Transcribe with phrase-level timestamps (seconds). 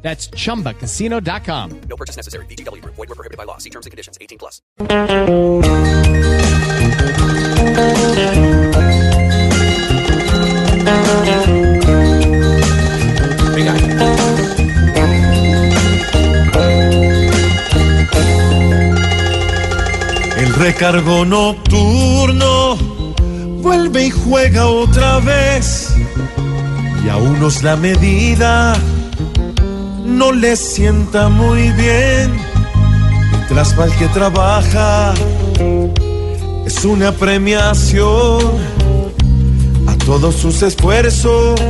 [0.00, 1.80] That's chumbacasino.com.
[1.88, 2.46] No purchase necessary.
[2.46, 2.82] BGW.
[2.84, 3.58] Void were prohibited by law.
[3.58, 4.16] See terms and conditions.
[4.20, 4.62] 18 plus.
[20.36, 22.76] El recargo nocturno
[23.60, 25.94] vuelve y juega otra vez.
[27.04, 28.74] Y a unos la medida
[30.08, 32.32] no les sienta muy bien.
[33.30, 35.14] Mientras el que trabaja
[36.66, 38.40] es una premiación
[39.86, 41.60] a todos sus esfuerzos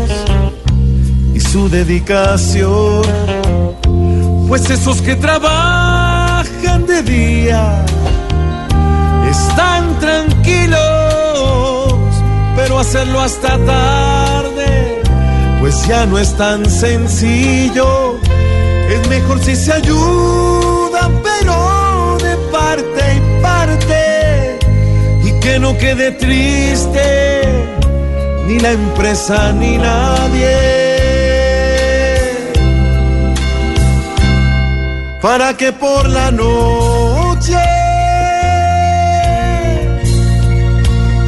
[1.35, 3.03] y su dedicación.
[4.49, 7.85] Pues esos que trabajan de día
[9.31, 10.79] están tranquilos,
[12.57, 14.18] pero hacerlo hasta tarde,
[15.69, 18.19] pues ya no es tan sencillo.
[18.89, 24.59] Es mejor si se ayudan, pero de parte y parte,
[25.25, 27.67] y que no quede triste
[28.47, 30.57] ni la empresa ni nadie.
[35.21, 37.59] Para que por la noche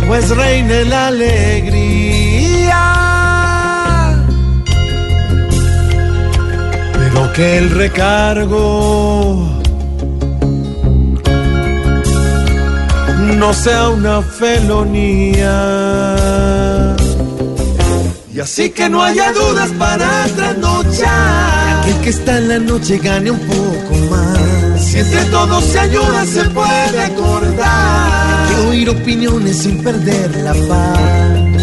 [0.08, 3.09] pues reine la alegría.
[7.40, 9.48] Que el recargo
[13.38, 15.54] no sea una felonía.
[18.34, 21.78] Y así que no haya dudas para trasnochar.
[21.78, 24.84] Aquel que está en la noche gane un poco más.
[24.84, 28.48] Si entre todos se ayuda, se puede acordar.
[28.48, 31.59] Que oír opiniones sin perder la paz.